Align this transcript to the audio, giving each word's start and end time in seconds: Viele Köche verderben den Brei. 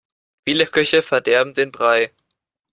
Viele 0.47 0.65
Köche 0.65 1.03
verderben 1.03 1.53
den 1.53 1.71
Brei. 1.71 2.09